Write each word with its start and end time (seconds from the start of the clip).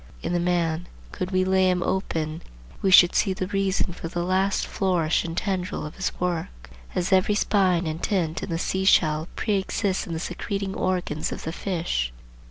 In 0.23 0.33
the 0.33 0.39
man, 0.39 0.87
could 1.11 1.29
we 1.29 1.45
lay 1.45 1.69
him 1.69 1.83
open, 1.83 2.41
we 2.81 2.89
should 2.89 3.13
see 3.13 3.33
the 3.33 3.45
reason 3.49 3.93
for 3.93 4.07
the 4.07 4.23
last 4.23 4.65
flourish 4.65 5.23
and 5.23 5.37
tendril 5.37 5.85
of 5.85 5.93
his 5.97 6.11
work; 6.19 6.71
as 6.95 7.13
every 7.13 7.35
spine 7.35 7.85
and 7.85 8.01
tint 8.01 8.41
in 8.41 8.49
the 8.49 8.57
sea 8.57 8.85
shell 8.85 9.27
preexists 9.35 10.07
in 10.07 10.13
the 10.13 10.19
secreting 10.19 10.73
organs 10.73 11.31
of 11.31 11.43
the 11.43 11.51
fish. 11.53 12.11